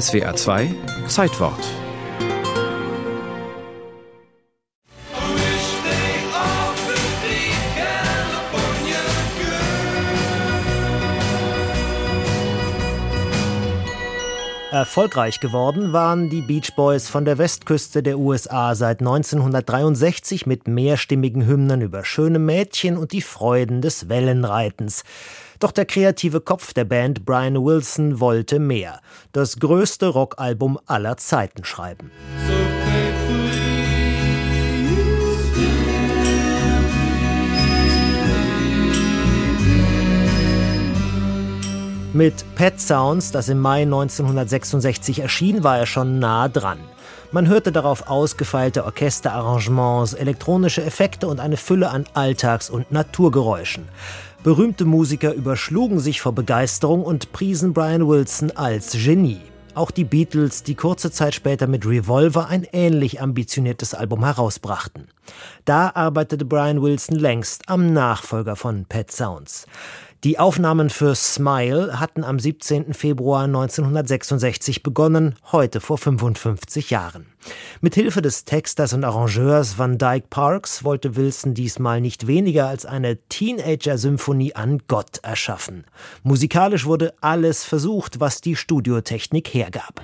[0.00, 0.74] SWA 2
[1.06, 1.83] Zeitwort
[14.74, 21.46] Erfolgreich geworden waren die Beach Boys von der Westküste der USA seit 1963 mit mehrstimmigen
[21.46, 25.04] Hymnen über schöne Mädchen und die Freuden des Wellenreitens.
[25.60, 29.00] Doch der kreative Kopf der Band Brian Wilson wollte mehr.
[29.30, 32.10] Das größte Rockalbum aller Zeiten schreiben.
[42.14, 46.78] Mit Pet Sounds, das im Mai 1966 erschien, war er schon nah dran.
[47.32, 53.88] Man hörte darauf ausgefeilte Orchesterarrangements, elektronische Effekte und eine Fülle an Alltags- und Naturgeräuschen.
[54.44, 59.40] Berühmte Musiker überschlugen sich vor Begeisterung und priesen Brian Wilson als Genie.
[59.74, 65.08] Auch die Beatles, die kurze Zeit später mit Revolver ein ähnlich ambitioniertes Album herausbrachten.
[65.64, 69.66] Da arbeitete Brian Wilson längst am Nachfolger von Pet Sounds.
[70.24, 72.94] Die Aufnahmen für Smile hatten am 17.
[72.94, 77.26] Februar 1966 begonnen, heute vor 55 Jahren.
[77.82, 82.86] Mit Hilfe des Texters und Arrangeurs Van Dyke Parks wollte Wilson diesmal nicht weniger als
[82.86, 85.84] eine Teenager-Symphonie an Gott erschaffen.
[86.22, 90.02] Musikalisch wurde alles versucht, was die Studiotechnik hergab.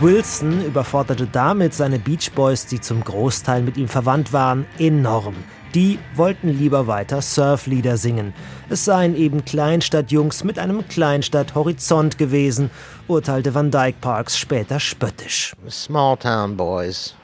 [0.00, 5.36] Wilson überforderte damit seine Beach Boys, die zum Großteil mit ihm verwandt waren, enorm.
[5.76, 8.34] Die wollten lieber weiter Surflieder singen.
[8.68, 12.70] Es seien eben Kleinstadtjungs mit einem Kleinstadthorizont gewesen,
[13.06, 15.54] urteilte Van Dyke Parks später spöttisch.
[15.68, 17.14] Small town boys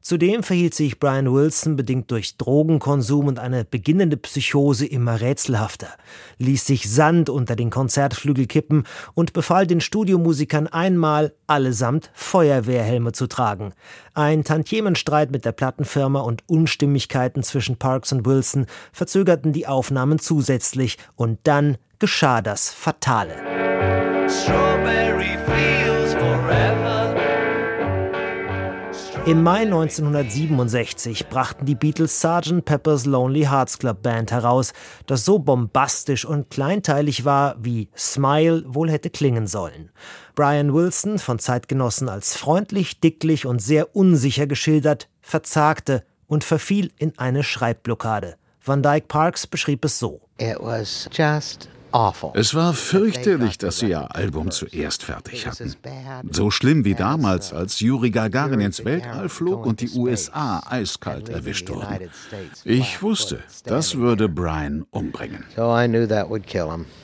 [0.00, 5.88] Zudem verhielt sich Brian Wilson bedingt durch Drogenkonsum und eine beginnende Psychose immer rätselhafter,
[6.38, 8.84] ließ sich Sand unter den Konzertflügel kippen
[9.14, 13.72] und befahl den Studiomusikern einmal, allesamt Feuerwehrhelme zu tragen.
[14.14, 20.98] Ein Tantiemenstreit mit der Plattenfirma und Unstimmigkeiten zwischen Parks und Wilson verzögerten die Aufnahmen zusätzlich
[21.16, 23.34] und dann geschah das Fatale.
[24.28, 25.97] Strawberry feels
[29.28, 32.64] Im Mai 1967 brachten die Beatles Sgt.
[32.64, 34.72] Pepper's Lonely Hearts Club Band heraus,
[35.04, 39.90] das so bombastisch und kleinteilig war, wie Smile wohl hätte klingen sollen.
[40.34, 47.12] Brian Wilson, von Zeitgenossen als freundlich, dicklich und sehr unsicher geschildert, verzagte und verfiel in
[47.18, 48.36] eine Schreibblockade.
[48.64, 50.22] Van Dyke Parks beschrieb es so.
[50.38, 51.68] It was just
[52.34, 55.74] es war fürchterlich, dass sie ihr Album zuerst fertig hatten.
[56.30, 61.68] So schlimm wie damals, als Juri Gagarin ins Weltall flog und die USA eiskalt erwischt
[61.70, 62.10] wurden.
[62.64, 65.44] Ich wusste, das würde Brian umbringen.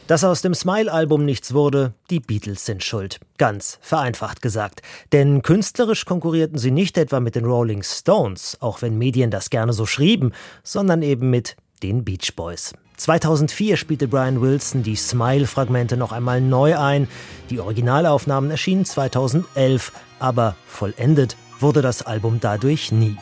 [0.06, 3.20] Dass aus dem Smile-Album nichts wurde, die Beatles sind schuld.
[3.38, 4.82] Ganz vereinfacht gesagt.
[5.12, 9.72] Denn künstlerisch konkurrierten sie nicht etwa mit den Rolling Stones, auch wenn Medien das gerne
[9.72, 12.74] so schrieben, sondern eben mit den Beach Boys.
[12.96, 17.08] 2004 spielte Brian Wilson die Smile-Fragmente noch einmal neu ein.
[17.50, 23.16] Die Originalaufnahmen erschienen 2011, aber vollendet wurde das Album dadurch nie.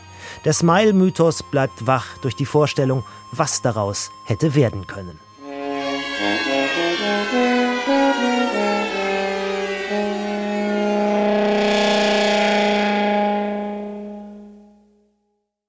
[0.44, 5.18] Der Smile-Mythos bleibt wach durch die Vorstellung, was daraus hätte werden können.